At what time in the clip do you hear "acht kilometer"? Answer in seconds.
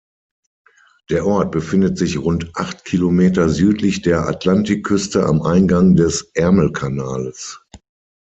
2.55-3.49